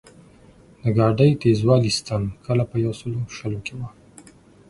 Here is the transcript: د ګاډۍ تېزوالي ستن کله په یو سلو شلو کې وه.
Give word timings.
د 0.83 0.83
ګاډۍ 0.97 1.31
تېزوالي 1.41 1.91
ستن 1.99 2.21
کله 2.45 2.63
په 2.69 2.75
یو 2.83 2.93
سلو 2.99 3.19
شلو 3.37 3.59
کې 3.65 3.73
وه. 3.79 3.89